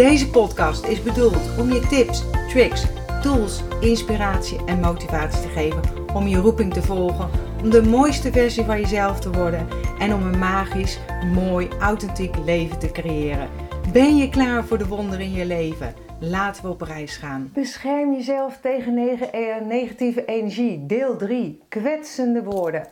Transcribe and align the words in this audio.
Deze 0.00 0.30
podcast 0.30 0.84
is 0.84 1.02
bedoeld 1.02 1.58
om 1.58 1.72
je 1.72 1.86
tips, 1.86 2.24
tricks, 2.48 2.86
tools, 3.22 3.62
inspiratie 3.80 4.64
en 4.64 4.80
motivatie 4.80 5.40
te 5.40 5.48
geven 5.48 5.82
om 6.14 6.26
je 6.26 6.36
roeping 6.36 6.72
te 6.72 6.82
volgen, 6.82 7.30
om 7.62 7.70
de 7.70 7.82
mooiste 7.82 8.32
versie 8.32 8.64
van 8.64 8.80
jezelf 8.80 9.20
te 9.20 9.30
worden 9.30 9.68
en 9.98 10.14
om 10.14 10.22
een 10.22 10.38
magisch, 10.38 10.98
mooi, 11.32 11.68
authentiek 11.80 12.36
leven 12.36 12.78
te 12.78 12.90
creëren. 12.90 13.48
Ben 13.92 14.16
je 14.16 14.28
klaar 14.28 14.64
voor 14.64 14.78
de 14.78 14.86
wonderen 14.86 15.24
in 15.24 15.32
je 15.32 15.46
leven? 15.46 15.94
Laten 16.20 16.62
we 16.62 16.68
op 16.68 16.80
reis 16.80 17.16
gaan. 17.16 17.50
Bescherm 17.54 18.12
jezelf 18.12 18.58
tegen 18.60 18.98
eh, 19.32 19.60
negatieve 19.66 20.24
energie. 20.24 20.86
Deel 20.86 21.16
3. 21.16 21.62
Kwetsende 21.68 22.42
woorden. 22.42 22.86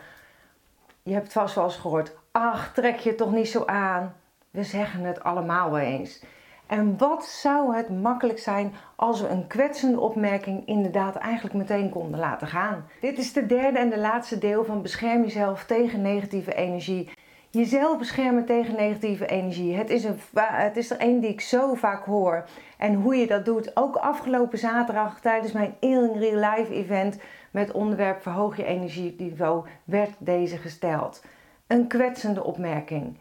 Je 1.03 1.13
hebt 1.13 1.33
vast 1.33 1.55
wel 1.55 1.65
eens 1.65 1.77
gehoord. 1.77 2.13
Ach, 2.33 2.73
trek 2.75 2.99
je 2.99 3.15
toch 3.15 3.33
niet 3.33 3.49
zo 3.49 3.65
aan. 3.65 4.15
We 4.51 4.65
zeggen 4.65 5.05
het 5.05 5.23
allemaal 5.23 5.71
wel 5.71 5.81
eens. 5.81 6.21
En 6.69 6.99
wat 6.99 7.27
zou 7.27 7.77
het 7.77 7.89
makkelijk 8.03 8.39
zijn 8.39 8.73
als 8.97 9.21
we 9.21 9.29
een 9.29 9.47
kwetsende 9.47 10.01
opmerking 10.01 10.67
inderdaad 10.67 11.17
eigenlijk 11.17 11.55
meteen 11.55 11.91
konden 11.91 12.21
laten 12.21 12.47
gaan? 12.47 12.87
Dit 13.01 13.19
is 13.19 13.33
de 13.33 13.47
derde 13.47 13.79
en 13.79 13.91
de 13.91 13.99
laatste 13.99 14.39
deel 14.39 14.65
van 14.65 14.83
bescherm 14.83 15.23
jezelf 15.23 15.65
tegen 15.65 16.03
negatieve 16.03 16.55
energie. 16.55 17.11
Jezelf 17.51 17.99
beschermen 17.99 18.45
tegen 18.45 18.77
negatieve 18.77 19.27
energie. 19.27 19.75
Het 19.75 19.91
is, 19.91 20.05
een, 20.05 20.19
het 20.35 20.77
is 20.77 20.91
er 20.91 20.99
één 20.99 21.21
die 21.21 21.31
ik 21.31 21.41
zo 21.41 21.75
vaak 21.75 22.05
hoor. 22.05 22.45
En 22.79 22.95
hoe 22.95 23.17
je 23.17 23.27
dat 23.27 23.45
doet. 23.45 23.77
Ook 23.77 23.97
afgelopen 23.97 24.59
zaterdag 24.59 25.21
tijdens 25.21 25.53
mijn 25.53 25.75
In 25.81 26.13
Real 26.15 26.51
Life 26.51 26.75
event 26.75 27.21
met 27.51 27.73
onderwerp 27.73 28.23
verhoog 28.23 28.57
je 28.57 28.65
energieniveau 28.65 29.67
werd 29.85 30.15
deze 30.19 30.57
gesteld. 30.57 31.25
Een 31.67 31.87
kwetsende 31.87 32.45
opmerking. 32.45 33.19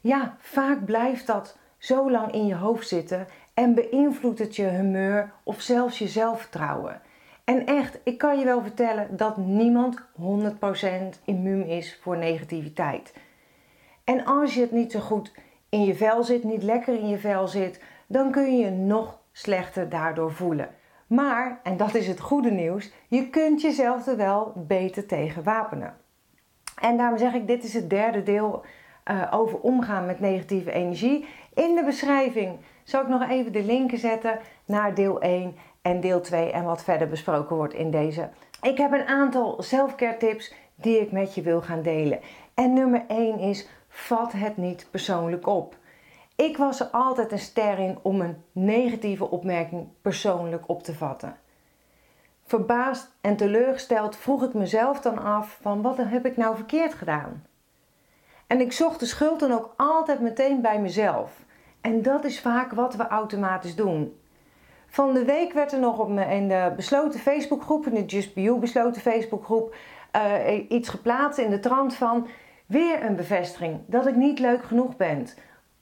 Ja, 0.00 0.36
vaak 0.38 0.84
blijft 0.84 1.26
dat 1.26 1.58
zo 1.86 2.10
lang 2.10 2.32
in 2.32 2.46
je 2.46 2.54
hoofd 2.54 2.88
zitten 2.88 3.26
en 3.54 3.74
beïnvloedt 3.74 4.38
het 4.38 4.56
je 4.56 4.68
humeur 4.68 5.32
of 5.42 5.60
zelfs 5.60 5.98
je 5.98 6.08
zelfvertrouwen. 6.08 7.00
En 7.44 7.66
echt, 7.66 7.98
ik 8.04 8.18
kan 8.18 8.38
je 8.38 8.44
wel 8.44 8.62
vertellen 8.62 9.16
dat 9.16 9.36
niemand 9.36 10.00
100% 10.00 10.02
immuun 11.24 11.66
is 11.66 11.98
voor 12.02 12.16
negativiteit. 12.16 13.14
En 14.04 14.24
als 14.24 14.54
je 14.54 14.60
het 14.60 14.70
niet 14.70 14.92
zo 14.92 15.00
goed 15.00 15.32
in 15.68 15.84
je 15.84 15.94
vel 15.94 16.24
zit, 16.24 16.44
niet 16.44 16.62
lekker 16.62 16.94
in 16.94 17.08
je 17.08 17.18
vel 17.18 17.48
zit, 17.48 17.82
dan 18.06 18.30
kun 18.30 18.56
je 18.56 18.64
je 18.64 18.70
nog 18.70 19.18
slechter 19.32 19.88
daardoor 19.88 20.32
voelen. 20.32 20.68
Maar, 21.06 21.60
en 21.62 21.76
dat 21.76 21.94
is 21.94 22.06
het 22.06 22.20
goede 22.20 22.50
nieuws, 22.50 22.90
je 23.08 23.30
kunt 23.30 23.60
jezelf 23.60 24.06
er 24.06 24.16
wel 24.16 24.52
beter 24.56 25.06
tegen 25.06 25.42
wapenen. 25.42 25.96
En 26.80 26.96
daarom 26.96 27.18
zeg 27.18 27.34
ik, 27.34 27.46
dit 27.46 27.64
is 27.64 27.74
het 27.74 27.90
derde 27.90 28.22
deel 28.22 28.64
uh, 29.10 29.22
over 29.30 29.58
omgaan 29.58 30.06
met 30.06 30.20
negatieve 30.20 30.72
energie. 30.72 31.26
In 31.56 31.74
de 31.74 31.84
beschrijving 31.84 32.58
zal 32.84 33.02
ik 33.02 33.08
nog 33.08 33.28
even 33.28 33.52
de 33.52 33.64
linken 33.64 33.98
zetten 33.98 34.38
naar 34.64 34.94
deel 34.94 35.20
1 35.20 35.56
en 35.82 36.00
deel 36.00 36.20
2 36.20 36.50
en 36.50 36.64
wat 36.64 36.84
verder 36.84 37.08
besproken 37.08 37.56
wordt 37.56 37.74
in 37.74 37.90
deze. 37.90 38.28
Ik 38.62 38.78
heb 38.78 38.92
een 38.92 39.06
aantal 39.06 39.62
selfcare 39.62 40.16
tips 40.16 40.54
die 40.74 41.00
ik 41.00 41.12
met 41.12 41.34
je 41.34 41.42
wil 41.42 41.62
gaan 41.62 41.82
delen. 41.82 42.20
En 42.54 42.72
nummer 42.72 43.04
1 43.08 43.38
is 43.38 43.68
vat 43.88 44.32
het 44.32 44.56
niet 44.56 44.88
persoonlijk 44.90 45.46
op. 45.46 45.76
Ik 46.34 46.56
was 46.56 46.80
er 46.80 46.86
altijd 46.86 47.32
een 47.32 47.38
ster 47.38 47.78
in 47.78 47.98
om 48.02 48.20
een 48.20 48.42
negatieve 48.52 49.30
opmerking 49.30 49.88
persoonlijk 50.02 50.68
op 50.68 50.82
te 50.82 50.94
vatten. 50.94 51.36
Verbaasd 52.44 53.16
en 53.20 53.36
teleurgesteld 53.36 54.16
vroeg 54.16 54.42
ik 54.42 54.54
mezelf 54.54 55.00
dan 55.00 55.18
af 55.18 55.58
van 55.60 55.82
wat 55.82 55.96
heb 55.96 56.26
ik 56.26 56.36
nou 56.36 56.56
verkeerd 56.56 56.94
gedaan? 56.94 57.46
En 58.46 58.60
ik 58.60 58.72
zocht 58.72 59.00
de 59.00 59.06
schuld 59.06 59.40
dan 59.40 59.52
ook 59.52 59.74
altijd 59.76 60.20
meteen 60.20 60.60
bij 60.60 60.80
mezelf. 60.80 61.44
En 61.86 62.02
dat 62.02 62.24
is 62.24 62.40
vaak 62.40 62.72
wat 62.72 62.94
we 62.94 63.06
automatisch 63.06 63.74
doen. 63.74 64.20
Van 64.86 65.14
de 65.14 65.24
week 65.24 65.52
werd 65.52 65.72
er 65.72 65.78
nog 65.78 65.98
op 65.98 66.18
in 66.18 66.48
de 66.48 66.72
besloten 66.76 67.20
Facebookgroep, 67.20 67.86
in 67.86 67.94
de 67.94 68.04
Just 68.04 68.34
Be 68.34 68.42
You 68.42 68.58
besloten 68.58 69.02
Facebookgroep, 69.02 69.74
uh, 70.16 70.70
iets 70.70 70.88
geplaatst 70.88 71.38
in 71.38 71.50
de 71.50 71.60
trant 71.60 71.94
van 71.94 72.26
weer 72.66 73.04
een 73.04 73.16
bevestiging 73.16 73.80
dat 73.86 74.06
ik 74.06 74.16
niet 74.16 74.38
leuk 74.38 74.64
genoeg 74.64 74.96
ben. 74.96 75.26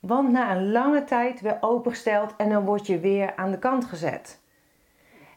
Want 0.01 0.31
na 0.33 0.57
een 0.57 0.73
lange 0.73 1.05
tijd 1.05 1.41
weer 1.41 1.59
opengesteld 1.61 2.35
en 2.37 2.49
dan 2.49 2.65
word 2.65 2.87
je 2.87 2.99
weer 2.99 3.37
aan 3.37 3.51
de 3.51 3.59
kant 3.59 3.85
gezet. 3.85 4.41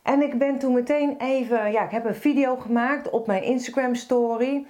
En 0.03 0.22
ik 0.22 0.38
ben 0.38 0.59
toen 0.59 0.73
meteen 0.73 1.16
even, 1.17 1.72
ja, 1.72 1.84
ik 1.84 1.91
heb 1.91 2.05
een 2.05 2.16
video 2.16 2.55
gemaakt 2.55 3.09
op 3.09 3.28
mijn 3.28 3.44
Instagram 3.44 3.95
story. 3.95 4.66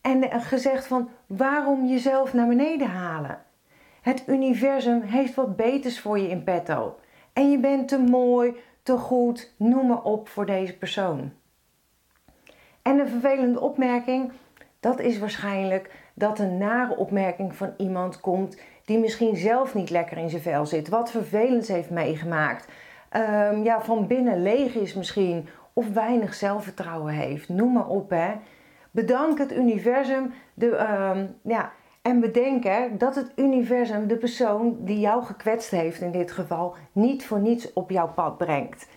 En 0.00 0.40
gezegd 0.40 0.86
van 0.86 1.08
waarom 1.26 1.86
jezelf 1.86 2.32
naar 2.32 2.48
beneden 2.48 2.88
halen? 2.88 3.44
Het 4.04 4.22
universum 4.26 5.00
heeft 5.00 5.34
wat 5.34 5.56
beters 5.56 6.00
voor 6.00 6.18
je 6.18 6.28
in 6.28 6.44
petto. 6.44 6.96
En 7.32 7.50
je 7.50 7.58
bent 7.58 7.88
te 7.88 7.98
mooi, 7.98 8.56
te 8.82 8.96
goed, 8.96 9.54
noem 9.56 9.86
maar 9.86 10.02
op 10.02 10.28
voor 10.28 10.46
deze 10.46 10.78
persoon. 10.78 11.32
En 12.82 12.98
een 12.98 13.08
vervelende 13.08 13.60
opmerking, 13.60 14.32
dat 14.80 15.00
is 15.00 15.18
waarschijnlijk 15.18 15.90
dat 16.14 16.38
een 16.38 16.58
nare 16.58 16.96
opmerking 16.96 17.54
van 17.54 17.74
iemand 17.76 18.20
komt 18.20 18.58
die 18.84 18.98
misschien 18.98 19.36
zelf 19.36 19.74
niet 19.74 19.90
lekker 19.90 20.16
in 20.16 20.30
zijn 20.30 20.42
vel 20.42 20.66
zit, 20.66 20.88
wat 20.88 21.10
vervelends 21.10 21.68
heeft 21.68 21.90
meegemaakt, 21.90 22.68
um, 23.16 23.62
ja, 23.62 23.82
van 23.82 24.06
binnen 24.06 24.42
leeg 24.42 24.74
is 24.74 24.94
misschien, 24.94 25.48
of 25.72 25.92
weinig 25.92 26.34
zelfvertrouwen 26.34 27.14
heeft. 27.14 27.48
Noem 27.48 27.72
maar 27.72 27.88
op, 27.88 28.10
hè. 28.10 28.32
Bedank 28.90 29.38
het 29.38 29.52
universum 29.52 30.32
de, 30.54 30.76
ehm, 30.76 31.26
ja, 31.42 31.72
en 32.04 32.20
bedenk 32.20 32.64
dat 33.00 33.14
het 33.14 33.32
universum 33.36 34.06
de 34.06 34.16
persoon 34.16 34.76
die 34.80 35.00
jou 35.00 35.24
gekwetst 35.24 35.70
heeft 35.70 36.00
in 36.00 36.10
dit 36.10 36.32
geval 36.32 36.74
niet 36.92 37.26
voor 37.26 37.38
niets 37.38 37.72
op 37.72 37.90
jouw 37.90 38.08
pad 38.08 38.38
brengt. 38.38 38.88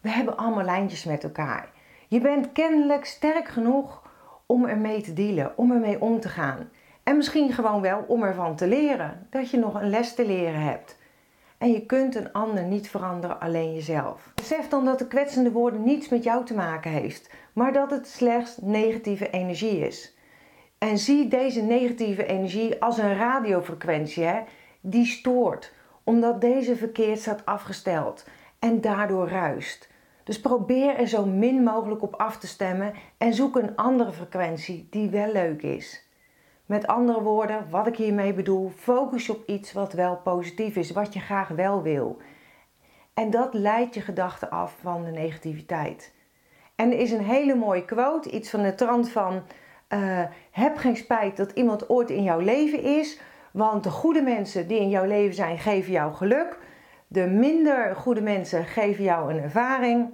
We 0.00 0.08
hebben 0.08 0.36
allemaal 0.36 0.64
lijntjes 0.64 1.04
met 1.04 1.24
elkaar. 1.24 1.68
Je 2.08 2.20
bent 2.20 2.52
kennelijk 2.52 3.04
sterk 3.04 3.48
genoeg 3.48 4.02
om 4.46 4.64
ermee 4.64 5.02
te 5.02 5.12
dealen, 5.12 5.52
om 5.56 5.72
ermee 5.72 6.00
om 6.00 6.20
te 6.20 6.28
gaan. 6.28 6.70
En 7.02 7.16
misschien 7.16 7.52
gewoon 7.52 7.80
wel 7.80 8.04
om 8.06 8.22
ervan 8.22 8.56
te 8.56 8.66
leren, 8.66 9.26
dat 9.30 9.50
je 9.50 9.58
nog 9.58 9.74
een 9.74 9.90
les 9.90 10.14
te 10.14 10.26
leren 10.26 10.60
hebt. 10.60 10.98
En 11.58 11.72
je 11.72 11.86
kunt 11.86 12.14
een 12.14 12.32
ander 12.32 12.64
niet 12.64 12.88
veranderen, 12.88 13.40
alleen 13.40 13.74
jezelf. 13.74 14.32
Besef 14.34 14.68
dan 14.68 14.84
dat 14.84 14.98
de 14.98 15.06
kwetsende 15.06 15.52
woorden 15.52 15.82
niets 15.82 16.08
met 16.08 16.24
jou 16.24 16.44
te 16.44 16.54
maken 16.54 16.90
heeft, 16.90 17.30
maar 17.52 17.72
dat 17.72 17.90
het 17.90 18.08
slechts 18.08 18.56
negatieve 18.62 19.30
energie 19.30 19.78
is. 19.78 20.13
En 20.84 20.98
zie 20.98 21.28
deze 21.28 21.62
negatieve 21.62 22.26
energie 22.26 22.82
als 22.82 22.98
een 22.98 23.16
radiofrequentie 23.16 24.24
hè, 24.24 24.40
die 24.80 25.06
stoort, 25.06 25.72
omdat 26.02 26.40
deze 26.40 26.76
verkeerd 26.76 27.18
staat 27.18 27.46
afgesteld 27.46 28.26
en 28.58 28.80
daardoor 28.80 29.28
ruist. 29.28 29.88
Dus 30.24 30.40
probeer 30.40 30.96
er 30.96 31.06
zo 31.06 31.26
min 31.26 31.62
mogelijk 31.62 32.02
op 32.02 32.14
af 32.14 32.38
te 32.38 32.46
stemmen 32.46 32.92
en 33.18 33.34
zoek 33.34 33.56
een 33.56 33.76
andere 33.76 34.12
frequentie 34.12 34.86
die 34.90 35.10
wel 35.10 35.32
leuk 35.32 35.62
is. 35.62 36.08
Met 36.66 36.86
andere 36.86 37.22
woorden, 37.22 37.70
wat 37.70 37.86
ik 37.86 37.96
hiermee 37.96 38.34
bedoel, 38.34 38.72
focus 38.76 39.28
op 39.30 39.48
iets 39.48 39.72
wat 39.72 39.92
wel 39.92 40.16
positief 40.16 40.76
is, 40.76 40.90
wat 40.90 41.14
je 41.14 41.20
graag 41.20 41.48
wel 41.48 41.82
wil. 41.82 42.18
En 43.14 43.30
dat 43.30 43.54
leidt 43.54 43.94
je 43.94 44.00
gedachten 44.00 44.50
af 44.50 44.76
van 44.80 45.04
de 45.04 45.10
negativiteit. 45.10 46.14
En 46.74 46.92
er 46.92 46.98
is 46.98 47.10
een 47.10 47.24
hele 47.24 47.54
mooie 47.54 47.84
quote, 47.84 48.30
iets 48.30 48.50
van 48.50 48.62
de 48.62 48.74
trant 48.74 49.10
van: 49.10 49.42
uh, 49.88 50.22
Heb 50.50 50.76
geen 50.76 50.96
spijt 50.96 51.36
dat 51.36 51.52
iemand 51.52 51.88
ooit 51.88 52.10
in 52.10 52.22
jouw 52.22 52.38
leven 52.38 52.82
is, 52.82 53.20
want 53.52 53.84
de 53.84 53.90
goede 53.90 54.22
mensen 54.22 54.66
die 54.68 54.80
in 54.80 54.88
jouw 54.88 55.04
leven 55.04 55.34
zijn, 55.34 55.58
geven 55.58 55.92
jou 55.92 56.14
geluk. 56.14 56.58
De 57.06 57.26
minder 57.26 57.96
goede 57.96 58.22
mensen 58.22 58.64
geven 58.64 59.04
jou 59.04 59.32
een 59.32 59.42
ervaring. 59.42 60.10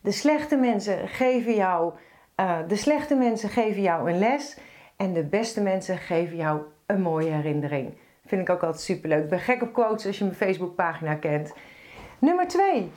De 0.00 0.12
slechte 0.12 0.56
mensen 0.56 1.08
geven 1.08 1.54
jou, 1.54 1.92
uh, 2.36 2.58
de 2.68 2.76
slechte 2.76 3.14
mensen 3.14 3.48
geven 3.48 3.82
jou 3.82 4.10
een 4.10 4.18
les. 4.18 4.58
En 4.96 5.12
de 5.12 5.24
beste 5.24 5.60
mensen 5.60 5.98
geven 5.98 6.36
jou 6.36 6.60
een 6.86 7.00
mooie 7.02 7.30
herinnering. 7.30 7.94
Vind 8.26 8.40
ik 8.40 8.50
ook 8.50 8.62
altijd 8.62 8.82
superleuk. 8.82 9.22
Ik 9.22 9.28
ben 9.28 9.40
gek 9.40 9.62
op 9.62 9.72
quotes 9.72 10.06
als 10.06 10.18
je 10.18 10.24
mijn 10.24 10.36
Facebookpagina 10.36 11.14
kent. 11.14 11.52
Nummer 12.18 12.48
2. 12.48 12.90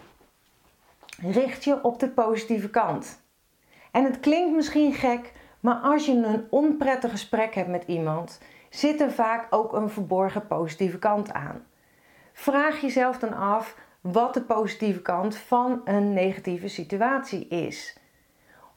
Richt 1.21 1.63
je 1.63 1.83
op 1.83 1.99
de 1.99 2.09
positieve 2.09 2.69
kant. 2.69 3.21
En 3.91 4.03
het 4.03 4.19
klinkt 4.19 4.55
misschien 4.55 4.93
gek, 4.93 5.31
maar 5.61 5.75
als 5.75 6.05
je 6.05 6.11
een 6.11 6.47
onprettig 6.49 7.11
gesprek 7.11 7.55
hebt 7.55 7.69
met 7.69 7.83
iemand, 7.87 8.39
zit 8.69 9.01
er 9.01 9.11
vaak 9.11 9.47
ook 9.49 9.73
een 9.73 9.89
verborgen 9.89 10.47
positieve 10.47 10.99
kant 10.99 11.33
aan. 11.33 11.65
vraag 12.33 12.81
jezelf 12.81 13.19
dan 13.19 13.33
af 13.33 13.77
wat 14.01 14.33
de 14.33 14.41
positieve 14.41 15.01
kant 15.01 15.35
van 15.37 15.81
een 15.85 16.13
negatieve 16.13 16.67
situatie 16.67 17.47
is. 17.47 17.97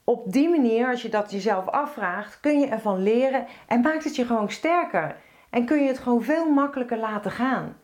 Op 0.04 0.32
die 0.32 0.48
manier, 0.48 0.88
als 0.88 1.02
je 1.02 1.08
dat 1.08 1.30
jezelf 1.30 1.68
afvraagt, 1.68 2.40
kun 2.40 2.60
je 2.60 2.66
ervan 2.66 3.02
leren 3.02 3.46
en 3.66 3.80
maakt 3.80 4.04
het 4.04 4.16
je 4.16 4.24
gewoon 4.24 4.50
sterker. 4.50 5.16
En 5.50 5.64
kun 5.64 5.82
je 5.82 5.88
het 5.88 5.98
gewoon 5.98 6.22
veel 6.22 6.50
makkelijker 6.50 6.98
laten 6.98 7.30
gaan. 7.30 7.76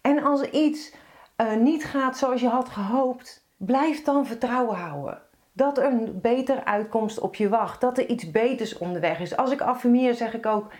En 0.00 0.22
als 0.22 0.42
iets 0.42 0.94
uh, 1.36 1.54
niet 1.54 1.84
gaat 1.84 2.16
zoals 2.16 2.40
je 2.40 2.48
had 2.48 2.68
gehoopt, 2.68 3.46
blijf 3.56 4.02
dan 4.02 4.26
vertrouwen 4.26 4.76
houden. 4.76 5.22
Dat 5.52 5.78
er 5.78 5.84
een 5.84 6.20
betere 6.20 6.64
uitkomst 6.64 7.18
op 7.18 7.34
je 7.34 7.48
wacht. 7.48 7.80
Dat 7.80 7.98
er 7.98 8.08
iets 8.08 8.30
beters 8.30 8.78
onderweg 8.78 9.20
is. 9.20 9.36
Als 9.36 9.50
ik 9.50 9.60
affirmeer, 9.60 10.14
zeg 10.14 10.34
ik 10.34 10.46
ook 10.46 10.72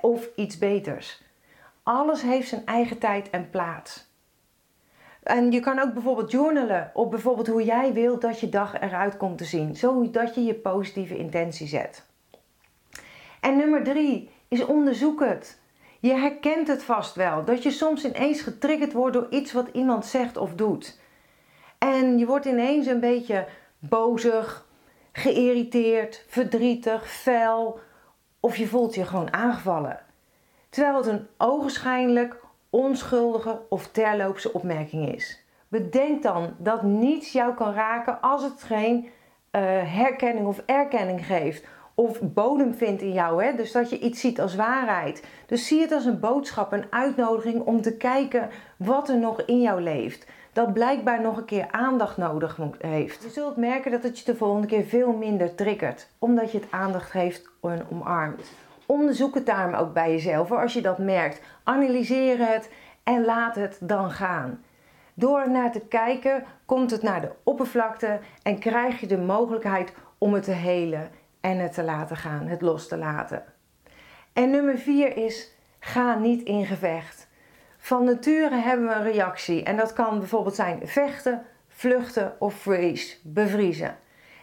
of 0.00 0.28
iets 0.36 0.58
beters. 0.58 1.22
Alles 1.82 2.22
heeft 2.22 2.48
zijn 2.48 2.66
eigen 2.66 2.98
tijd 2.98 3.30
en 3.30 3.50
plaats. 3.50 4.12
En 5.22 5.52
je 5.52 5.60
kan 5.60 5.78
ook 5.78 5.92
bijvoorbeeld 5.92 6.30
journalen 6.30 6.90
op 6.94 7.10
bijvoorbeeld 7.10 7.46
hoe 7.46 7.64
jij 7.64 7.92
wilt 7.92 8.20
dat 8.20 8.40
je 8.40 8.48
dag 8.48 8.80
eruit 8.80 9.16
komt 9.16 9.38
te 9.38 9.44
zien, 9.44 9.76
zodat 9.76 10.34
je 10.34 10.44
je 10.44 10.54
positieve 10.54 11.16
intentie 11.16 11.66
zet. 11.66 12.06
En 13.40 13.56
nummer 13.56 13.82
drie 13.82 14.30
is 14.48 14.64
onderzoek 14.64 15.20
het. 15.20 15.60
Je 16.00 16.12
herkent 16.12 16.68
het 16.68 16.82
vast 16.82 17.14
wel, 17.14 17.44
dat 17.44 17.62
je 17.62 17.70
soms 17.70 18.04
ineens 18.04 18.40
getriggerd 18.40 18.92
wordt 18.92 19.14
door 19.14 19.26
iets 19.30 19.52
wat 19.52 19.68
iemand 19.72 20.06
zegt 20.06 20.36
of 20.36 20.54
doet. 20.54 21.00
En 21.78 22.18
je 22.18 22.26
wordt 22.26 22.46
ineens 22.46 22.86
een 22.86 23.00
beetje 23.00 23.46
bozig, 23.88 24.66
geïrriteerd, 25.12 26.24
verdrietig, 26.28 27.10
fel 27.10 27.78
of 28.40 28.56
je 28.56 28.66
voelt 28.66 28.94
je 28.94 29.04
gewoon 29.04 29.32
aangevallen. 29.32 30.00
Terwijl 30.68 30.96
het 30.96 31.06
een 31.06 31.26
ogenschijnlijk 31.38 32.36
onschuldige 32.70 33.60
of 33.68 33.88
terloopse 33.88 34.52
opmerking 34.52 35.14
is. 35.14 35.44
Bedenk 35.68 36.22
dan 36.22 36.54
dat 36.58 36.82
niets 36.82 37.32
jou 37.32 37.54
kan 37.54 37.72
raken 37.72 38.20
als 38.20 38.42
het 38.42 38.62
geen 38.62 39.04
uh, 39.04 39.10
herkenning 39.84 40.46
of 40.46 40.62
erkenning 40.66 41.26
geeft. 41.26 41.66
Of 41.94 42.20
bodem 42.20 42.74
vindt 42.74 43.02
in 43.02 43.12
jou, 43.12 43.44
hè? 43.44 43.54
dus 43.54 43.72
dat 43.72 43.90
je 43.90 43.98
iets 43.98 44.20
ziet 44.20 44.40
als 44.40 44.54
waarheid. 44.54 45.24
Dus 45.46 45.66
zie 45.66 45.80
het 45.80 45.92
als 45.92 46.04
een 46.04 46.20
boodschap, 46.20 46.72
een 46.72 46.86
uitnodiging 46.90 47.62
om 47.62 47.82
te 47.82 47.96
kijken 47.96 48.50
wat 48.76 49.08
er 49.08 49.18
nog 49.18 49.42
in 49.42 49.60
jou 49.60 49.80
leeft. 49.80 50.26
Dat 50.54 50.72
blijkbaar 50.72 51.20
nog 51.20 51.36
een 51.36 51.44
keer 51.44 51.66
aandacht 51.70 52.16
nodig 52.16 52.58
heeft. 52.78 53.22
Je 53.22 53.28
zult 53.28 53.56
merken 53.56 53.90
dat 53.90 54.02
het 54.02 54.18
je 54.18 54.24
de 54.24 54.36
volgende 54.36 54.66
keer 54.66 54.84
veel 54.84 55.12
minder 55.12 55.54
triggert, 55.54 56.08
omdat 56.18 56.52
je 56.52 56.58
het 56.58 56.70
aandacht 56.70 57.12
heeft 57.12 57.48
en 57.62 57.86
omarmt. 57.90 58.52
Onderzoek 58.86 59.34
het 59.34 59.46
daarom 59.46 59.74
ook 59.74 59.92
bij 59.92 60.10
jezelf. 60.10 60.52
Als 60.52 60.72
je 60.72 60.82
dat 60.82 60.98
merkt, 60.98 61.40
analyseer 61.64 62.38
het 62.38 62.70
en 63.02 63.24
laat 63.24 63.54
het 63.54 63.78
dan 63.80 64.10
gaan. 64.10 64.64
Door 65.14 65.50
naar 65.50 65.72
te 65.72 65.80
kijken, 65.80 66.44
komt 66.64 66.90
het 66.90 67.02
naar 67.02 67.20
de 67.20 67.32
oppervlakte 67.42 68.18
en 68.42 68.58
krijg 68.58 69.00
je 69.00 69.06
de 69.06 69.18
mogelijkheid 69.18 69.92
om 70.18 70.34
het 70.34 70.42
te 70.42 70.50
helen 70.50 71.10
en 71.40 71.58
het 71.58 71.72
te 71.72 71.82
laten 71.82 72.16
gaan, 72.16 72.46
het 72.46 72.60
los 72.60 72.88
te 72.88 72.96
laten. 72.96 73.44
En 74.32 74.50
nummer 74.50 74.78
vier 74.78 75.16
is: 75.16 75.50
ga 75.78 76.14
niet 76.14 76.42
in 76.42 76.66
gevecht. 76.66 77.23
Van 77.84 78.04
nature 78.04 78.54
hebben 78.54 78.86
we 78.86 78.94
een 78.94 79.12
reactie 79.12 79.62
en 79.62 79.76
dat 79.76 79.92
kan 79.92 80.18
bijvoorbeeld 80.18 80.54
zijn 80.54 80.80
vechten, 80.84 81.42
vluchten 81.68 82.36
of 82.38 82.54
freeze, 82.54 83.16
bevriezen. 83.22 83.96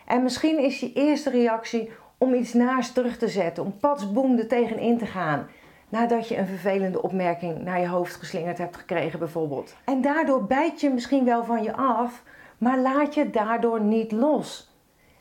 En 0.05 0.23
misschien 0.23 0.59
is 0.59 0.79
je 0.79 0.93
eerste 0.93 1.29
reactie 1.29 1.91
om 2.17 2.33
iets 2.33 2.53
naast 2.53 2.93
terug 2.93 3.17
te 3.17 3.27
zetten, 3.27 3.63
om 3.63 3.77
patsboom 3.79 4.37
er 4.37 4.47
tegenin 4.47 4.97
te 4.97 5.05
gaan. 5.05 5.47
Nadat 5.89 6.27
je 6.27 6.37
een 6.37 6.47
vervelende 6.47 7.01
opmerking 7.01 7.63
naar 7.63 7.79
je 7.79 7.87
hoofd 7.87 8.15
geslingerd 8.15 8.57
hebt 8.57 8.77
gekregen, 8.77 9.19
bijvoorbeeld. 9.19 9.75
En 9.85 10.01
daardoor 10.01 10.45
bijt 10.45 10.81
je 10.81 10.89
misschien 10.89 11.25
wel 11.25 11.43
van 11.43 11.63
je 11.63 11.73
af, 11.73 12.23
maar 12.57 12.79
laat 12.79 13.13
je 13.13 13.29
daardoor 13.29 13.81
niet 13.81 14.11
los. 14.11 14.75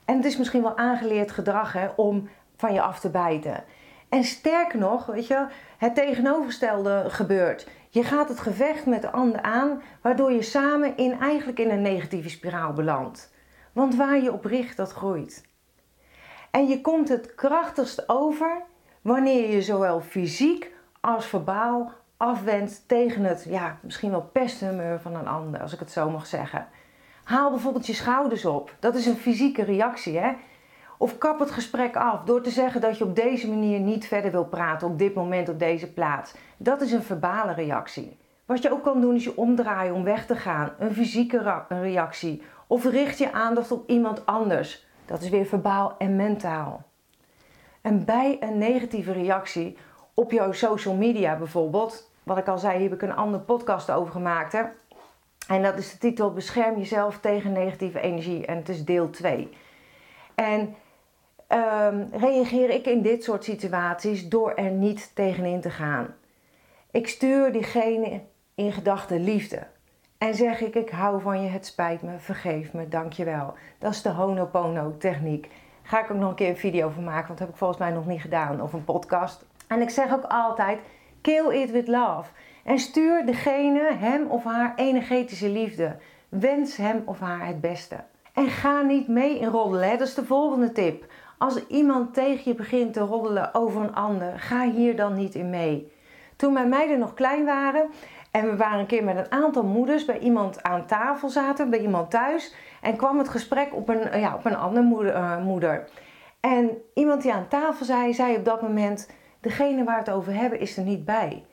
En 0.05 0.17
het 0.17 0.25
is 0.25 0.37
misschien 0.37 0.63
wel 0.63 0.77
aangeleerd 0.77 1.31
gedrag 1.31 1.73
hè, 1.73 1.89
om 1.97 2.29
van 2.57 2.73
je 2.73 2.83
af 2.83 3.01
te 3.01 3.11
bijten. 3.11 3.65
En 4.09 4.25
sterker 4.25 4.79
nog, 4.79 5.07
weet 5.07 5.27
je, 5.27 5.47
het 5.81 5.95
tegenovergestelde 5.95 7.05
gebeurt. 7.09 7.67
Je 7.89 8.05
gaat 8.05 8.29
het 8.29 8.41
gevecht 8.41 8.87
met 8.87 9.03
de 9.03 9.11
ander 9.11 9.43
aan, 9.43 9.83
waardoor 10.01 10.33
je 10.33 10.43
samen 10.43 10.97
in, 10.97 11.21
eigenlijk 11.21 11.59
in 11.59 11.71
een 11.71 11.83
negatieve 11.83 12.29
spiraal 12.29 12.73
belandt. 12.73 13.33
Want 13.73 13.97
waar 13.97 14.23
je 14.23 14.33
op 14.33 14.45
richt, 14.45 14.77
dat 14.77 14.93
groeit. 14.93 15.49
En 16.51 16.69
je 16.69 16.81
komt 16.81 17.09
het 17.09 17.35
krachtigst 17.35 18.09
over 18.09 18.63
wanneer 19.03 19.51
je 19.51 19.63
zowel 19.63 20.01
fysiek 20.01 20.73
als 21.01 21.27
verbaal 21.27 21.93
afwendt 22.17 22.89
tegen 22.89 23.25
het, 23.25 23.47
ja, 23.49 23.79
misschien 23.83 24.11
wel 24.11 24.31
pesthumeur 24.33 25.01
van 25.01 25.15
een 25.15 25.29
ander, 25.29 25.61
als 25.61 25.73
ik 25.73 25.79
het 25.79 25.91
zo 25.91 26.11
mag 26.11 26.27
zeggen. 26.27 26.69
Haal 27.25 27.51
bijvoorbeeld 27.51 27.87
je 27.87 27.95
schouders 27.95 28.45
op. 28.45 28.75
Dat 28.81 28.95
is 28.95 29.07
een 29.07 29.17
fysieke 29.17 29.63
reactie, 29.63 30.19
hè? 30.19 30.33
Of 31.03 31.19
kap 31.19 31.39
het 31.39 31.51
gesprek 31.51 31.97
af 31.97 32.23
door 32.25 32.41
te 32.41 32.51
zeggen 32.51 32.81
dat 32.81 32.99
je 32.99 33.05
op 33.05 33.17
deze 33.17 33.49
manier 33.49 33.81
niet 33.81 34.07
verder 34.07 34.31
wil 34.31 34.45
praten 34.45 34.89
op 34.89 34.99
dit 34.99 35.15
moment 35.15 35.49
op 35.49 35.59
deze 35.59 35.93
plaats. 35.93 36.35
Dat 36.57 36.81
is 36.81 36.93
een 36.93 37.03
verbale 37.03 37.53
reactie. 37.53 38.17
Wat 38.45 38.63
je 38.63 38.73
ook 38.73 38.83
kan 38.83 39.01
doen 39.01 39.15
is 39.15 39.25
je 39.25 39.37
omdraaien 39.37 39.95
om 39.95 40.05
weg 40.05 40.27
te 40.27 40.37
gaan, 40.37 40.73
een 40.79 40.95
fysieke 40.95 41.65
reactie. 41.69 42.43
Of 42.67 42.85
richt 42.85 43.19
je 43.19 43.33
aandacht 43.33 43.73
op 43.73 43.89
iemand 43.89 44.27
anders. 44.27 44.87
Dat 45.05 45.23
is 45.23 45.29
weer 45.29 45.45
verbaal 45.45 45.95
en 45.99 46.17
mentaal. 46.17 46.83
En 47.81 48.05
bij 48.05 48.37
een 48.41 48.59
negatieve 48.59 49.13
reactie 49.13 49.77
op 50.15 50.31
jouw 50.33 50.53
social 50.53 50.95
media 50.95 51.37
bijvoorbeeld, 51.37 52.11
wat 52.23 52.39
ik 52.39 52.49
al 52.49 52.59
zei, 52.59 52.79
hier 52.79 52.91
heb 52.91 53.03
ik 53.03 53.09
een 53.09 53.17
andere 53.17 53.43
podcast 53.43 53.91
over 53.91 54.13
gemaakt. 54.13 54.53
Hè? 54.53 54.63
En 55.49 55.63
dat 55.63 55.79
is 55.79 55.93
de 55.93 55.99
titel 55.99 56.33
Bescherm 56.33 56.79
jezelf 56.79 57.19
tegen 57.19 57.53
negatieve 57.53 58.01
energie. 58.01 58.47
En 58.47 58.57
het 58.57 58.69
is 58.69 58.85
deel 58.85 59.11
2. 59.11 59.57
En 60.35 60.75
um, 61.53 62.09
reageer 62.13 62.71
ik 62.71 62.87
in 62.87 63.03
dit 63.03 63.25
soort 63.25 63.45
situaties 63.45 64.29
door 64.29 64.55
er 64.55 64.71
niet 64.71 65.11
tegenin 65.15 65.61
te 65.61 65.71
gaan. 65.71 66.15
Ik 66.91 67.09
stuur 67.09 67.53
diegene 67.53 68.21
in 68.55 68.73
gedachten 68.73 69.25
liefde. 69.25 69.67
En 70.19 70.35
zeg 70.35 70.61
ik, 70.61 70.75
ik 70.75 70.91
hou 70.91 71.21
van 71.21 71.43
je, 71.43 71.49
het 71.49 71.67
spijt 71.67 72.03
me, 72.03 72.19
vergeef 72.19 72.73
me, 72.73 72.89
dankjewel. 72.89 73.55
Dat 73.79 73.93
is 73.93 74.03
de 74.03 74.09
Honopono 74.09 74.97
techniek. 74.99 75.49
Ga 75.83 76.05
ik 76.05 76.11
ook 76.11 76.19
nog 76.19 76.29
een 76.29 76.35
keer 76.35 76.49
een 76.49 76.57
video 76.57 76.89
van 76.89 77.05
maken, 77.05 77.27
want 77.27 77.29
dat 77.29 77.39
heb 77.39 77.49
ik 77.49 77.57
volgens 77.57 77.79
mij 77.79 77.91
nog 77.91 78.07
niet 78.07 78.21
gedaan. 78.21 78.63
Of 78.63 78.73
een 78.73 78.85
podcast. 78.85 79.45
En 79.67 79.81
ik 79.81 79.91
zeg 79.91 80.13
ook 80.13 80.25
altijd, 80.29 80.79
kill 81.21 81.61
it 81.61 81.71
with 81.71 81.89
love. 81.89 82.31
En 82.65 82.79
stuur 82.79 83.27
degene, 83.27 83.93
hem 83.95 84.27
of 84.27 84.45
haar, 84.45 84.73
energetische 84.77 85.49
liefde. 85.49 85.97
Wens 86.29 86.77
hem 86.77 87.03
of 87.05 87.21
haar 87.21 87.47
het 87.47 87.61
beste. 87.61 87.97
En 88.35 88.49
ga 88.49 88.83
niet 88.83 89.09
mee 89.09 89.39
in 89.39 89.49
roddelen. 89.49 89.99
Dat 89.99 90.09
is 90.09 90.15
de 90.15 90.25
volgende 90.25 90.73
tip. 90.73 91.05
Als 91.43 91.67
iemand 91.67 92.15
tegen 92.15 92.43
je 92.45 92.55
begint 92.55 92.93
te 92.93 93.01
roddelen 93.01 93.55
over 93.55 93.83
een 93.83 93.95
ander, 93.95 94.41
ga 94.41 94.71
hier 94.71 94.97
dan 94.97 95.15
niet 95.15 95.35
in 95.35 95.51
mee. 95.51 95.93
Toen 96.37 96.53
mijn 96.53 96.69
meiden 96.69 96.99
nog 96.99 97.15
klein 97.15 97.45
waren 97.45 97.91
en 98.31 98.51
we 98.51 98.57
waren 98.57 98.79
een 98.79 98.87
keer 98.87 99.05
met 99.05 99.17
een 99.17 99.33
aantal 99.33 99.65
moeders 99.65 100.05
bij 100.05 100.19
iemand 100.19 100.63
aan 100.63 100.87
tafel 100.87 101.29
zaten, 101.29 101.71
bij 101.71 101.79
iemand 101.79 102.11
thuis. 102.11 102.55
En 102.83 102.97
kwam 102.97 103.19
het 103.19 103.29
gesprek 103.29 103.75
op 103.75 103.89
een, 103.89 104.21
ja, 104.21 104.35
op 104.35 104.45
een 104.45 104.57
andere 104.57 104.85
moeder, 104.85 105.15
uh, 105.15 105.43
moeder. 105.43 105.89
En 106.41 106.71
iemand 106.95 107.23
die 107.23 107.33
aan 107.33 107.49
tafel 107.49 107.85
zei, 107.85 108.15
zei 108.15 108.37
op 108.37 108.45
dat 108.45 108.63
moment: 108.63 109.11
Degene 109.41 109.85
waar 109.85 110.05
we 110.05 110.11
het 110.11 110.19
over 110.19 110.35
hebben 110.35 110.61
is 110.61 110.77
er 110.77 110.85
niet 110.85 111.05
bij. 111.05 111.45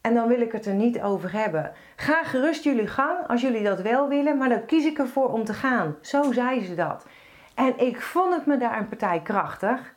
En 0.00 0.14
dan 0.14 0.28
wil 0.28 0.40
ik 0.40 0.52
het 0.52 0.66
er 0.66 0.74
niet 0.74 1.00
over 1.02 1.32
hebben. 1.32 1.72
Ga 1.96 2.22
gerust 2.24 2.64
jullie 2.64 2.86
gang 2.86 3.26
als 3.26 3.40
jullie 3.40 3.62
dat 3.62 3.80
wel 3.80 4.08
willen, 4.08 4.36
maar 4.36 4.48
dan 4.48 4.66
kies 4.66 4.84
ik 4.84 4.98
ervoor 4.98 5.32
om 5.32 5.44
te 5.44 5.54
gaan. 5.54 5.96
Zo 6.00 6.32
zei 6.32 6.64
ze 6.64 6.74
dat. 6.74 7.06
En 7.58 7.78
ik 7.78 8.00
vond 8.00 8.34
het 8.34 8.46
me 8.46 8.56
daar 8.56 8.78
een 8.78 8.88
partij 8.88 9.20
krachtig. 9.22 9.94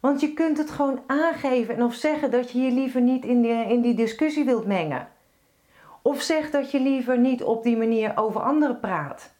Want 0.00 0.20
je 0.20 0.32
kunt 0.32 0.58
het 0.58 0.70
gewoon 0.70 1.02
aangeven 1.06 1.74
en 1.74 1.82
of 1.82 1.94
zeggen 1.94 2.30
dat 2.30 2.50
je 2.50 2.60
je 2.60 2.70
liever 2.70 3.00
niet 3.00 3.24
in 3.24 3.42
die, 3.42 3.52
in 3.52 3.80
die 3.80 3.94
discussie 3.94 4.44
wilt 4.44 4.66
mengen. 4.66 5.08
Of 6.02 6.20
zeg 6.20 6.50
dat 6.50 6.70
je 6.70 6.80
liever 6.80 7.18
niet 7.18 7.42
op 7.42 7.62
die 7.62 7.76
manier 7.76 8.12
over 8.14 8.40
anderen 8.40 8.80
praat. 8.80 9.34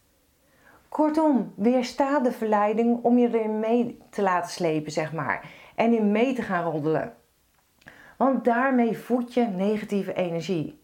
Kortom, 0.89 1.53
weersta 1.55 2.19
de 2.19 2.31
verleiding 2.31 3.03
om 3.03 3.17
je 3.17 3.27
erin 3.27 3.59
mee 3.59 3.97
te 4.09 4.21
laten 4.21 4.51
slepen, 4.51 4.91
zeg 4.91 5.13
maar. 5.13 5.49
En 5.75 5.93
in 5.93 6.11
mee 6.11 6.33
te 6.33 6.41
gaan 6.41 6.71
roddelen. 6.71 7.13
Want 8.17 8.45
daarmee 8.45 8.97
voed 8.97 9.33
je 9.33 9.45
negatieve 9.45 10.13
energie. 10.13 10.79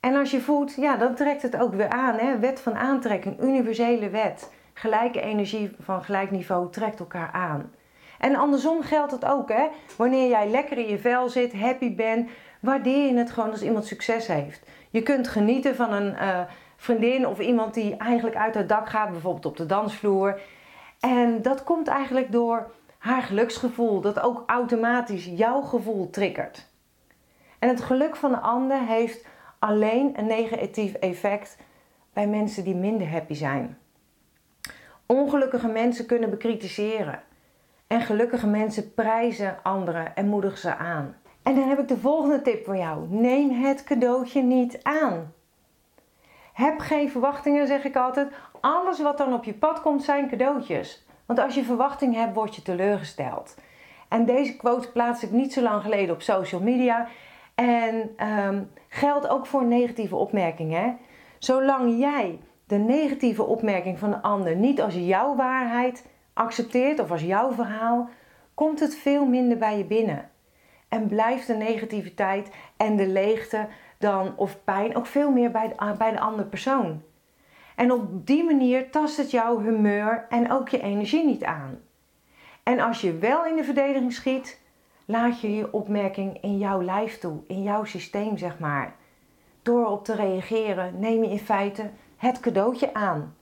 En 0.00 0.14
als 0.14 0.30
je 0.30 0.40
voedt, 0.40 0.74
ja, 0.74 0.96
dan 0.96 1.14
trekt 1.14 1.42
het 1.42 1.56
ook 1.56 1.74
weer 1.74 1.88
aan. 1.88 2.18
Hè? 2.18 2.38
Wet 2.38 2.60
van 2.60 2.74
aantrekking, 2.74 3.42
universele 3.42 4.10
wet. 4.10 4.54
Gelijke 4.78 5.20
energie 5.20 5.70
van 5.80 6.04
gelijk 6.04 6.30
niveau 6.30 6.70
trekt 6.70 7.00
elkaar 7.00 7.30
aan. 7.32 7.72
En 8.18 8.36
andersom 8.36 8.82
geldt 8.82 9.12
het 9.12 9.24
ook. 9.24 9.48
Hè? 9.48 9.66
Wanneer 9.96 10.28
jij 10.28 10.48
lekker 10.48 10.78
in 10.78 10.88
je 10.88 10.98
vel 10.98 11.28
zit, 11.28 11.52
happy 11.52 11.94
bent, 11.94 12.30
waardeer 12.60 13.06
je 13.06 13.18
het 13.18 13.30
gewoon 13.30 13.50
als 13.50 13.62
iemand 13.62 13.86
succes 13.86 14.26
heeft. 14.26 14.68
Je 14.90 15.02
kunt 15.02 15.28
genieten 15.28 15.76
van 15.76 15.92
een 15.92 16.12
uh, 16.12 16.40
vriendin 16.76 17.26
of 17.26 17.38
iemand 17.38 17.74
die 17.74 17.96
eigenlijk 17.96 18.36
uit 18.36 18.54
het 18.54 18.68
dak 18.68 18.88
gaat, 18.88 19.10
bijvoorbeeld 19.10 19.46
op 19.46 19.56
de 19.56 19.66
dansvloer. 19.66 20.40
En 21.00 21.42
dat 21.42 21.64
komt 21.64 21.88
eigenlijk 21.88 22.32
door 22.32 22.70
haar 22.98 23.22
geluksgevoel, 23.22 24.00
dat 24.00 24.20
ook 24.20 24.42
automatisch 24.46 25.24
jouw 25.24 25.60
gevoel 25.60 26.10
triggert. 26.10 26.66
En 27.58 27.68
het 27.68 27.80
geluk 27.80 28.16
van 28.16 28.30
de 28.30 28.40
ander 28.40 28.78
heeft 28.80 29.26
alleen 29.58 30.18
een 30.18 30.26
negatief 30.26 30.94
effect 30.94 31.58
bij 32.12 32.26
mensen 32.26 32.64
die 32.64 32.74
minder 32.74 33.10
happy 33.10 33.34
zijn. 33.34 33.78
Ongelukkige 35.06 35.68
mensen 35.68 36.06
kunnen 36.06 36.30
bekritiseren. 36.30 37.22
En 37.86 38.00
gelukkige 38.00 38.46
mensen 38.46 38.94
prijzen 38.94 39.56
anderen 39.62 40.16
en 40.16 40.28
moedigen 40.28 40.58
ze 40.58 40.76
aan. 40.76 41.16
En 41.42 41.54
dan 41.54 41.68
heb 41.68 41.78
ik 41.78 41.88
de 41.88 41.96
volgende 41.96 42.42
tip 42.42 42.64
voor 42.64 42.76
jou. 42.76 43.06
Neem 43.08 43.50
het 43.50 43.84
cadeautje 43.84 44.42
niet 44.42 44.78
aan. 44.82 45.32
Heb 46.52 46.78
geen 46.78 47.10
verwachtingen, 47.10 47.66
zeg 47.66 47.84
ik 47.84 47.96
altijd. 47.96 48.32
Alles 48.60 49.02
wat 49.02 49.18
dan 49.18 49.34
op 49.34 49.44
je 49.44 49.54
pad 49.54 49.80
komt 49.80 50.02
zijn 50.02 50.28
cadeautjes. 50.28 51.06
Want 51.26 51.38
als 51.38 51.54
je 51.54 51.64
verwachting 51.64 52.14
hebt, 52.14 52.34
word 52.34 52.54
je 52.54 52.62
teleurgesteld. 52.62 53.54
En 54.08 54.24
deze 54.24 54.56
quote 54.56 54.90
plaats 54.92 55.22
ik 55.22 55.30
niet 55.30 55.52
zo 55.52 55.62
lang 55.62 55.82
geleden 55.82 56.14
op 56.14 56.22
social 56.22 56.60
media. 56.60 57.08
En 57.54 58.10
um, 58.46 58.70
geldt 58.88 59.28
ook 59.28 59.46
voor 59.46 59.64
negatieve 59.64 60.16
opmerkingen. 60.16 60.98
Zolang 61.38 61.98
jij 61.98 62.38
de 62.66 62.76
negatieve 62.76 63.42
opmerking 63.42 63.98
van 63.98 64.10
de 64.10 64.22
ander 64.22 64.56
niet 64.56 64.80
als 64.80 64.94
jouw 64.94 65.34
waarheid 65.34 66.06
accepteert 66.32 67.00
of 67.00 67.10
als 67.10 67.22
jouw 67.22 67.52
verhaal, 67.52 68.08
komt 68.54 68.80
het 68.80 68.94
veel 68.94 69.26
minder 69.26 69.58
bij 69.58 69.78
je 69.78 69.84
binnen. 69.84 70.30
En 70.88 71.08
blijft 71.08 71.46
de 71.46 71.54
negativiteit 71.54 72.50
en 72.76 72.96
de 72.96 73.06
leegte 73.06 73.68
dan, 73.98 74.32
of 74.36 74.64
pijn 74.64 74.96
ook 74.96 75.06
veel 75.06 75.30
meer 75.30 75.50
bij 75.50 75.68
de, 75.68 75.94
bij 75.98 76.10
de 76.10 76.20
andere 76.20 76.48
persoon. 76.48 77.02
En 77.76 77.92
op 77.92 78.26
die 78.26 78.44
manier 78.44 78.90
tast 78.90 79.16
het 79.16 79.30
jouw 79.30 79.60
humeur 79.60 80.26
en 80.28 80.52
ook 80.52 80.68
je 80.68 80.80
energie 80.80 81.24
niet 81.24 81.44
aan. 81.44 81.78
En 82.62 82.80
als 82.80 83.00
je 83.00 83.18
wel 83.18 83.44
in 83.44 83.56
de 83.56 83.64
verdediging 83.64 84.12
schiet, 84.12 84.60
laat 85.04 85.40
je 85.40 85.54
je 85.54 85.72
opmerking 85.72 86.42
in 86.42 86.58
jouw 86.58 86.82
lijf 86.82 87.18
toe, 87.18 87.38
in 87.46 87.62
jouw 87.62 87.84
systeem 87.84 88.38
zeg 88.38 88.58
maar. 88.58 88.94
Door 89.62 89.86
op 89.86 90.04
te 90.04 90.14
reageren 90.14 91.00
neem 91.00 91.22
je 91.22 91.30
in 91.30 91.38
feite 91.38 91.90
het 92.16 92.40
cadeautje 92.40 92.94
aan. 92.94 93.34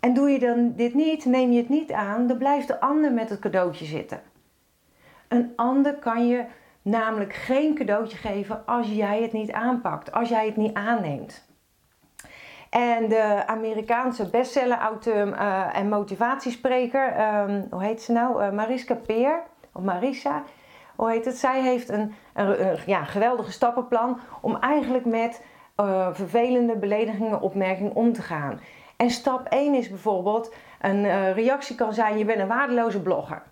En 0.00 0.14
doe 0.14 0.30
je 0.30 0.38
dan 0.38 0.72
dit 0.76 0.94
niet, 0.94 1.24
neem 1.24 1.50
je 1.50 1.58
het 1.58 1.68
niet 1.68 1.92
aan, 1.92 2.26
dan 2.26 2.38
blijft 2.38 2.66
de 2.66 2.80
ander 2.80 3.12
met 3.12 3.30
het 3.30 3.38
cadeautje 3.38 3.84
zitten. 3.84 4.22
Een 5.28 5.52
ander 5.56 5.94
kan 5.94 6.28
je 6.28 6.44
namelijk 6.82 7.32
geen 7.32 7.74
cadeautje 7.74 8.16
geven 8.16 8.66
als 8.66 8.88
jij 8.88 9.22
het 9.22 9.32
niet 9.32 9.52
aanpakt, 9.52 10.12
als 10.12 10.28
jij 10.28 10.46
het 10.46 10.56
niet 10.56 10.74
aanneemt. 10.74 11.48
En 12.70 13.08
de 13.08 13.42
Amerikaanse 13.46 14.30
bestseller-auteur 14.30 15.26
uh, 15.28 15.76
en 15.76 15.88
motivatiespreker, 15.88 17.34
um, 17.48 17.66
hoe 17.70 17.82
heet 17.82 18.02
ze 18.02 18.12
nou? 18.12 18.42
Uh, 18.42 18.50
Mariska 18.50 18.94
Peer, 18.94 19.42
of 19.72 19.82
Marisa, 19.82 20.42
hoe 20.96 21.10
heet 21.10 21.24
het? 21.24 21.36
Zij 21.36 21.60
heeft 21.62 21.88
een, 21.88 22.14
een, 22.34 22.66
een 22.66 22.78
ja, 22.86 23.04
geweldige 23.04 23.52
stappenplan 23.52 24.18
om 24.40 24.56
eigenlijk 24.56 25.04
met 25.04 25.42
uh, 25.76 26.08
vervelende 26.12 26.76
beledigingen, 26.76 27.40
opmerkingen 27.40 27.94
om 27.94 28.12
te 28.12 28.22
gaan. 28.22 28.60
En 28.96 29.10
stap 29.10 29.46
1 29.46 29.74
is 29.74 29.88
bijvoorbeeld, 29.88 30.54
een 30.80 31.04
uh, 31.04 31.32
reactie 31.32 31.76
kan 31.76 31.94
zijn, 31.94 32.18
je 32.18 32.24
bent 32.24 32.40
een 32.40 32.46
waardeloze 32.46 33.02
blogger. 33.02 33.42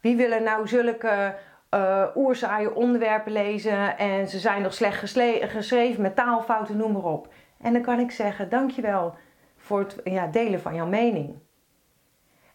Wie 0.00 0.16
wil 0.16 0.30
er 0.30 0.42
nou 0.42 0.68
zulke 0.68 1.36
uh, 1.74 2.04
oerzaaie 2.14 2.74
onderwerpen 2.74 3.32
lezen 3.32 3.98
en 3.98 4.28
ze 4.28 4.38
zijn 4.38 4.62
nog 4.62 4.74
slecht 4.74 4.98
geschreven 5.42 6.02
met 6.02 6.16
taalfouten, 6.16 6.76
noem 6.76 6.92
maar 6.92 7.04
op. 7.04 7.28
En 7.60 7.72
dan 7.72 7.82
kan 7.82 7.98
ik 7.98 8.10
zeggen, 8.10 8.48
dankjewel 8.48 9.14
voor 9.56 9.78
het 9.78 10.00
ja, 10.04 10.26
delen 10.26 10.60
van 10.60 10.74
jouw 10.74 10.86
mening. 10.86 11.38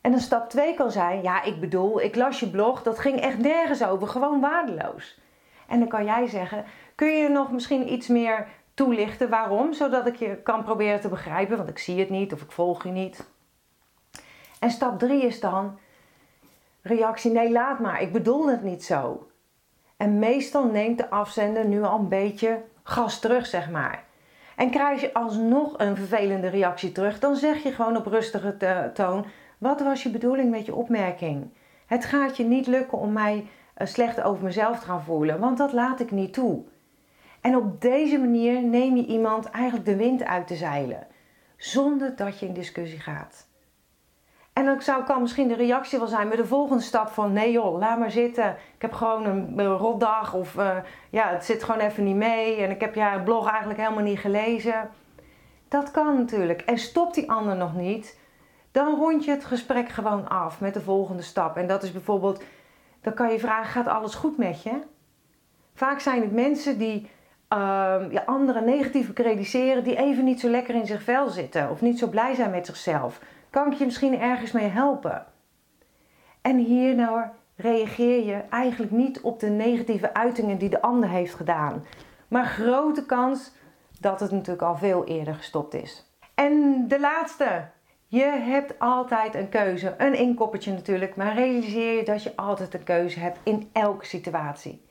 En 0.01 0.11
dan 0.11 0.19
stap 0.19 0.49
2 0.49 0.73
kan 0.73 0.91
zijn, 0.91 1.21
ja 1.21 1.43
ik 1.43 1.59
bedoel, 1.59 2.01
ik 2.01 2.15
las 2.15 2.39
je 2.39 2.49
blog, 2.49 2.83
dat 2.83 2.99
ging 2.99 3.19
echt 3.19 3.37
nergens 3.37 3.83
over, 3.83 4.07
gewoon 4.07 4.39
waardeloos. 4.39 5.19
En 5.67 5.79
dan 5.79 5.87
kan 5.87 6.05
jij 6.05 6.27
zeggen, 6.27 6.65
kun 6.95 7.17
je 7.17 7.29
nog 7.29 7.51
misschien 7.51 7.93
iets 7.93 8.07
meer 8.07 8.47
toelichten 8.79 9.29
waarom, 9.29 9.73
zodat 9.73 10.07
ik 10.07 10.15
je 10.15 10.35
kan 10.35 10.63
proberen 10.63 10.99
te 10.99 11.09
begrijpen, 11.09 11.57
want 11.57 11.69
ik 11.69 11.77
zie 11.77 11.99
het 11.99 12.09
niet 12.09 12.33
of 12.33 12.41
ik 12.41 12.51
volg 12.51 12.83
je 12.83 12.89
niet. 12.89 13.29
En 14.59 14.71
stap 14.71 14.99
3 14.99 15.23
is 15.23 15.39
dan 15.39 15.79
reactie: 16.81 17.31
nee, 17.31 17.51
laat 17.51 17.79
maar, 17.79 18.01
ik 18.01 18.11
bedoel 18.11 18.49
het 18.49 18.63
niet 18.63 18.83
zo. 18.83 19.29
En 19.97 20.19
meestal 20.19 20.65
neemt 20.65 20.97
de 20.97 21.09
afzender 21.09 21.65
nu 21.65 21.83
al 21.83 21.99
een 21.99 22.07
beetje 22.07 22.61
gas 22.83 23.19
terug, 23.19 23.45
zeg 23.45 23.69
maar. 23.69 24.03
En 24.55 24.69
krijg 24.69 25.01
je 25.01 25.13
alsnog 25.13 25.73
een 25.77 25.95
vervelende 25.95 26.47
reactie 26.47 26.91
terug, 26.91 27.19
dan 27.19 27.35
zeg 27.35 27.63
je 27.63 27.71
gewoon 27.71 27.97
op 27.97 28.05
rustige 28.05 28.91
toon: 28.93 29.25
wat 29.57 29.81
was 29.81 30.03
je 30.03 30.09
bedoeling 30.09 30.49
met 30.49 30.65
je 30.65 30.75
opmerking? 30.75 31.49
Het 31.85 32.05
gaat 32.05 32.37
je 32.37 32.43
niet 32.43 32.67
lukken 32.67 32.97
om 32.97 33.13
mij 33.13 33.47
eh, 33.73 33.87
slecht 33.87 34.21
over 34.21 34.43
mezelf 34.43 34.79
te 34.79 34.85
gaan 34.85 35.03
voelen, 35.03 35.39
want 35.39 35.57
dat 35.57 35.73
laat 35.73 35.99
ik 35.99 36.11
niet 36.11 36.33
toe. 36.33 36.63
En 37.41 37.55
op 37.55 37.81
deze 37.81 38.17
manier 38.17 38.63
neem 38.63 38.95
je 38.95 39.05
iemand 39.05 39.45
eigenlijk 39.49 39.85
de 39.85 39.95
wind 39.95 40.23
uit 40.23 40.47
te 40.47 40.55
zeilen, 40.55 41.07
zonder 41.57 42.15
dat 42.15 42.39
je 42.39 42.45
in 42.45 42.53
discussie 42.53 42.99
gaat. 42.99 43.47
En 44.53 44.65
dan 44.65 44.81
zou, 44.81 45.03
kan 45.03 45.21
misschien 45.21 45.47
de 45.47 45.55
reactie 45.55 45.99
wel 45.99 46.07
zijn 46.07 46.27
met 46.27 46.37
de 46.37 46.45
volgende 46.45 46.83
stap 46.83 47.07
van 47.07 47.33
nee 47.33 47.51
joh, 47.51 47.79
laat 47.79 47.99
maar 47.99 48.11
zitten. 48.11 48.49
Ik 48.75 48.81
heb 48.81 48.93
gewoon 48.93 49.25
een, 49.25 49.67
rotdag 49.67 50.33
of 50.33 50.55
uh, 50.55 50.77
ja, 51.09 51.29
het 51.29 51.45
zit 51.45 51.63
gewoon 51.63 51.81
even 51.81 52.03
niet 52.03 52.15
mee 52.15 52.55
en 52.55 52.69
ik 52.69 52.81
heb 52.81 52.95
jouw 52.95 53.23
blog 53.23 53.49
eigenlijk 53.49 53.79
helemaal 53.79 54.03
niet 54.03 54.19
gelezen. 54.19 54.89
Dat 55.67 55.91
kan 55.91 56.15
natuurlijk. 56.15 56.61
En 56.61 56.77
stopt 56.77 57.15
die 57.15 57.31
ander 57.31 57.55
nog 57.55 57.75
niet, 57.75 58.19
dan 58.71 58.95
rond 58.95 59.25
je 59.25 59.31
het 59.31 59.45
gesprek 59.45 59.89
gewoon 59.89 60.29
af 60.29 60.59
met 60.59 60.73
de 60.73 60.81
volgende 60.81 61.23
stap. 61.23 61.57
En 61.57 61.67
dat 61.67 61.83
is 61.83 61.91
bijvoorbeeld, 61.91 62.43
dan 63.01 63.13
kan 63.13 63.31
je 63.31 63.39
vragen, 63.39 63.71
gaat 63.71 63.87
alles 63.87 64.15
goed 64.15 64.37
met 64.37 64.63
je? 64.63 64.79
Vaak 65.73 65.99
zijn 65.99 66.21
het 66.21 66.31
mensen 66.31 66.77
die 66.77 67.09
uh, 67.53 68.11
ja, 68.11 68.23
anderen 68.25 68.65
negatief 68.65 69.07
bekrediseren 69.07 69.83
die 69.83 69.97
even 69.97 70.23
niet 70.23 70.39
zo 70.39 70.49
lekker 70.49 70.75
in 70.75 70.85
zich 70.85 71.03
vel 71.03 71.29
zitten 71.29 71.69
of 71.69 71.81
niet 71.81 71.99
zo 71.99 72.07
blij 72.07 72.35
zijn 72.35 72.51
met 72.51 72.65
zichzelf. 72.65 73.21
Kan 73.49 73.71
ik 73.71 73.77
je 73.77 73.85
misschien 73.85 74.19
ergens 74.19 74.51
mee 74.51 74.67
helpen? 74.67 75.25
En 76.41 76.57
hier 76.57 76.95
nou 76.95 77.21
reageer 77.55 78.25
je 78.25 78.41
eigenlijk 78.49 78.91
niet 78.91 79.21
op 79.21 79.39
de 79.39 79.49
negatieve 79.49 80.13
uitingen 80.13 80.57
die 80.57 80.69
de 80.69 80.81
ander 80.81 81.09
heeft 81.09 81.35
gedaan. 81.35 81.85
Maar 82.27 82.45
grote 82.45 83.05
kans 83.05 83.51
dat 83.99 84.19
het 84.19 84.31
natuurlijk 84.31 84.61
al 84.61 84.77
veel 84.77 85.05
eerder 85.05 85.35
gestopt 85.35 85.73
is. 85.73 86.13
En 86.35 86.85
de 86.87 86.99
laatste. 86.99 87.67
Je 88.07 88.23
hebt 88.23 88.79
altijd 88.79 89.35
een 89.35 89.49
keuze. 89.49 89.95
Een 89.97 90.13
inkoppertje 90.13 90.71
natuurlijk. 90.71 91.15
Maar 91.15 91.35
realiseer 91.35 91.97
je 91.97 92.03
dat 92.03 92.23
je 92.23 92.35
altijd 92.35 92.73
een 92.73 92.83
keuze 92.83 93.19
hebt 93.19 93.39
in 93.43 93.69
elke 93.73 94.05
situatie. 94.05 94.87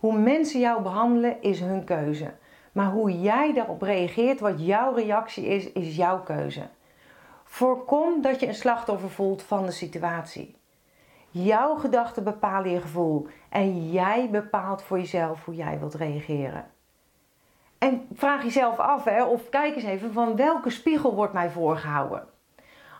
Hoe 0.00 0.18
mensen 0.18 0.60
jou 0.60 0.82
behandelen 0.82 1.42
is 1.42 1.60
hun 1.60 1.84
keuze. 1.84 2.32
Maar 2.72 2.90
hoe 2.90 3.20
jij 3.20 3.52
daarop 3.54 3.82
reageert, 3.82 4.40
wat 4.40 4.66
jouw 4.66 4.94
reactie 4.94 5.46
is, 5.46 5.72
is 5.72 5.96
jouw 5.96 6.22
keuze. 6.22 6.68
Voorkom 7.44 8.22
dat 8.22 8.40
je 8.40 8.46
een 8.46 8.54
slachtoffer 8.54 9.10
voelt 9.10 9.42
van 9.42 9.66
de 9.66 9.70
situatie. 9.70 10.56
Jouw 11.30 11.74
gedachten 11.74 12.24
bepalen 12.24 12.70
je 12.70 12.80
gevoel 12.80 13.26
en 13.48 13.90
jij 13.90 14.28
bepaalt 14.30 14.82
voor 14.82 14.98
jezelf 14.98 15.44
hoe 15.44 15.54
jij 15.54 15.78
wilt 15.78 15.94
reageren. 15.94 16.70
En 17.78 18.06
vraag 18.14 18.42
jezelf 18.42 18.78
af, 18.78 19.04
hè, 19.04 19.24
of 19.24 19.48
kijk 19.48 19.74
eens 19.74 19.84
even 19.84 20.12
van 20.12 20.36
welke 20.36 20.70
spiegel 20.70 21.14
wordt 21.14 21.32
mij 21.32 21.50
voorgehouden. 21.50 22.28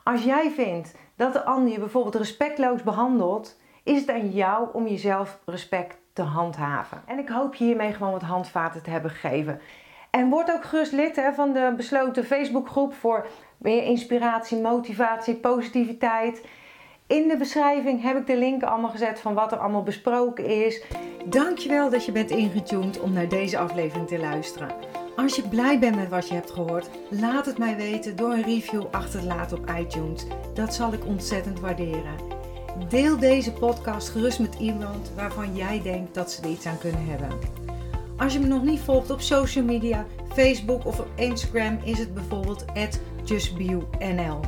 Als 0.05 0.25
jij 0.25 0.51
vindt 0.51 0.95
dat 1.17 1.33
de 1.33 1.45
ander 1.45 1.73
je 1.73 1.79
bijvoorbeeld 1.79 2.15
respectloos 2.15 2.83
behandelt, 2.83 3.59
is 3.85 4.01
het 4.01 4.11
aan 4.11 4.31
jou 4.31 4.69
om 4.73 4.87
jezelf 4.87 5.39
respect 5.45 5.99
handhaven. 6.23 7.03
En 7.07 7.19
ik 7.19 7.29
hoop 7.29 7.55
je 7.55 7.65
hiermee 7.65 7.93
gewoon 7.93 8.13
wat 8.13 8.23
handvaten 8.23 8.83
te 8.83 8.91
hebben 8.91 9.11
gegeven. 9.11 9.61
En 10.11 10.29
word 10.29 10.53
ook 10.53 10.65
gerust 10.65 10.93
lid 10.93 11.17
hè, 11.17 11.33
van 11.33 11.53
de 11.53 11.73
besloten 11.77 12.25
Facebookgroep 12.25 12.95
voor 12.95 13.27
meer 13.59 13.83
inspiratie, 13.83 14.61
motivatie, 14.61 15.35
positiviteit. 15.35 16.47
In 17.07 17.29
de 17.29 17.37
beschrijving 17.37 18.03
heb 18.03 18.17
ik 18.17 18.27
de 18.27 18.37
linken 18.37 18.69
allemaal 18.69 18.91
gezet 18.91 19.21
van 19.21 19.35
wat 19.35 19.53
er 19.53 19.59
allemaal 19.59 19.83
besproken 19.83 20.47
is. 20.47 20.85
Dankjewel 21.25 21.91
dat 21.91 22.05
je 22.05 22.13
bent 22.13 22.31
ingetuned 22.31 23.01
om 23.01 23.13
naar 23.13 23.29
deze 23.29 23.59
aflevering 23.59 24.09
te 24.09 24.19
luisteren. 24.19 24.75
Als 25.17 25.37
je 25.37 25.49
blij 25.49 25.79
bent 25.79 25.97
met 25.97 26.09
wat 26.09 26.29
je 26.29 26.35
hebt 26.35 26.51
gehoord, 26.51 26.91
laat 27.11 27.47
het 27.47 27.59
mij 27.59 27.77
weten 27.77 28.17
door 28.17 28.33
een 28.33 28.43
review 28.43 28.85
achter 28.91 29.21
te 29.21 29.27
laten 29.27 29.59
op 29.59 29.71
iTunes. 29.79 30.27
Dat 30.55 30.75
zal 30.75 30.93
ik 30.93 31.07
ontzettend 31.07 31.61
waarderen. 31.61 32.40
Deel 32.89 33.19
deze 33.19 33.53
podcast 33.53 34.09
gerust 34.09 34.39
met 34.39 34.55
iemand 34.59 35.13
waarvan 35.15 35.57
jij 35.57 35.83
denkt 35.83 36.15
dat 36.15 36.31
ze 36.31 36.43
er 36.43 36.49
iets 36.49 36.67
aan 36.67 36.79
kunnen 36.79 37.07
hebben. 37.07 37.29
Als 38.17 38.33
je 38.33 38.39
me 38.39 38.47
nog 38.47 38.63
niet 38.63 38.81
volgt 38.81 39.11
op 39.11 39.21
social 39.21 39.65
media, 39.65 40.07
Facebook 40.33 40.87
of 40.87 40.99
op 40.99 41.09
Instagram, 41.15 41.79
is 41.85 41.99
het 41.99 42.15
bijvoorbeeld 42.15 42.65
justbio.nl. 43.25 44.41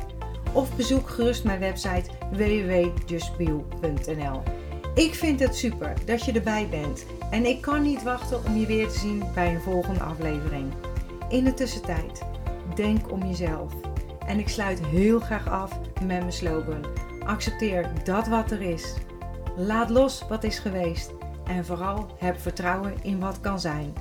Of 0.53 0.75
bezoek 0.75 1.09
gerust 1.09 1.43
mijn 1.43 1.59
website 1.59 2.09
www.justbio.nl. 2.31 4.41
Ik 4.95 5.13
vind 5.13 5.39
het 5.39 5.55
super 5.55 5.93
dat 6.05 6.25
je 6.25 6.31
erbij 6.31 6.67
bent 6.69 7.05
en 7.31 7.45
ik 7.45 7.61
kan 7.61 7.81
niet 7.81 8.03
wachten 8.03 8.45
om 8.45 8.57
je 8.57 8.65
weer 8.65 8.87
te 8.87 8.99
zien 8.99 9.23
bij 9.33 9.53
een 9.53 9.61
volgende 9.61 10.03
aflevering. 10.03 10.71
In 11.29 11.43
de 11.43 11.53
tussentijd, 11.53 12.21
denk 12.75 13.11
om 13.11 13.25
jezelf. 13.25 13.73
En 14.27 14.39
ik 14.39 14.49
sluit 14.49 14.85
heel 14.85 15.19
graag 15.19 15.49
af 15.49 15.79
met 15.93 16.07
mijn 16.07 16.33
slogan 16.33 16.85
Accepteer 17.25 17.91
dat 18.03 18.27
wat 18.27 18.51
er 18.51 18.61
is. 18.61 18.93
Laat 19.55 19.89
los 19.89 20.23
wat 20.29 20.43
is 20.43 20.59
geweest. 20.59 21.11
En 21.45 21.65
vooral 21.65 22.15
heb 22.17 22.39
vertrouwen 22.39 23.03
in 23.03 23.19
wat 23.19 23.39
kan 23.39 23.59
zijn. 23.59 23.93